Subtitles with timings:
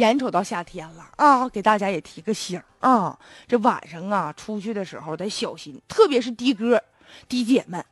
[0.00, 3.16] 眼瞅到夏天了啊，给大家也提个醒啊，
[3.46, 6.82] 这晚上啊出去的时候得小心，特别是的哥、
[7.28, 7.84] 的姐们。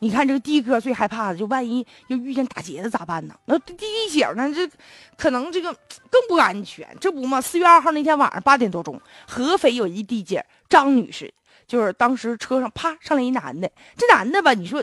[0.00, 3.34] 你看这个的哥最害怕的，就万一又遇见打劫的咋办呢？
[3.46, 4.52] 那的的姐呢？
[4.52, 4.70] 这
[5.16, 5.72] 可能这个
[6.10, 6.86] 更不安全。
[7.00, 11.32] 这不嘛，四月二号那天晚上八点多钟，合肥有一的姐张女士，
[11.66, 14.82] 就是当时车上啪上来一男的，这男的吧，你说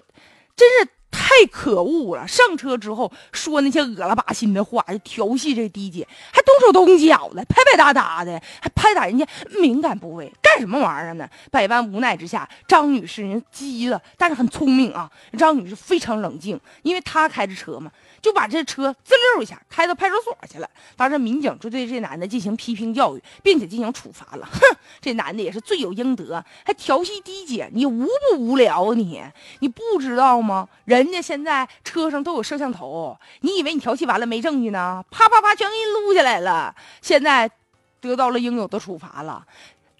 [0.55, 0.89] 真是。
[1.13, 2.25] 太可恶了！
[2.25, 9.25] 上车之后说那些恶了巴心的话，就调戏这的姐，还动手动脚的，拍拍打打的，还拍打人家
[9.59, 11.29] 敏感部位，干什么玩意儿呢？
[11.49, 15.09] 百般无奈之下，张女士人急了，但是很聪明啊。
[15.37, 17.89] 张女士非常冷静，因为她开着车嘛。
[18.21, 20.69] 就把这车滋溜一下开到派出所去了。
[20.95, 24.45] 当时民警就对这男的进行批评教育，并且进行处罚了。
[24.45, 24.59] 哼，
[24.99, 28.93] 这男的也是罪有应得，还调戏低姐，你无不无聊？
[28.93, 29.23] 你
[29.59, 30.67] 你不知道吗？
[30.85, 35.03] 人家现在车上都有摄像头，你以为你调戏完了没证据呢？
[35.09, 36.75] 啪啪啪，全给你录下来了。
[37.01, 37.49] 现在
[37.99, 39.43] 得到了应有的处罚了。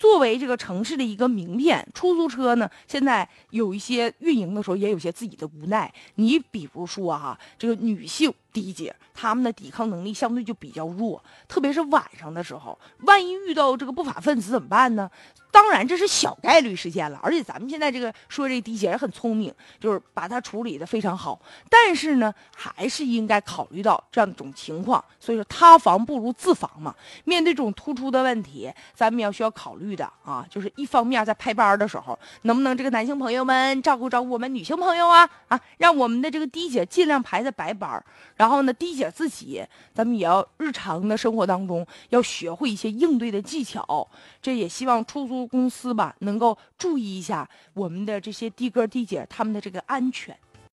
[0.01, 5.93] 作为这个城市的一个名片，出租车呢，现在有一些运营的时候也有些自己的无奈。
[6.15, 15.09] 你比如说哈，这个女性低姐，她们的抵抗能力相对就比较弱，特别是晚上的时候，万一遇到这个不法分子怎么办呢？
[15.51, 21.41] 当然这是小概率事件了，而且咱们现在这个说这低姐也很聪明，就是把它处理的非常好。
[21.69, 26.95] 但是呢，还是应该考虑到这样一种情况，所以说他防不如自防嘛。
[27.25, 38.01] 面对这种突出的问题，咱们要需要考虑的啊，就是一方面在排班的时候，能不能这个男性朋友们照顾照顾我们女性朋友啊啊，让我们的这个低姐尽量排在白班。
[38.41, 44.09] 然后呢，的姐自己，咱们也要日常的生活当中要学会一些应对的技巧。
[44.41, 45.45] 这也希望出租。
[45.45, 50.35] 公司吧，能够注意一下我们的这些的哥、的姐他们的这个安全。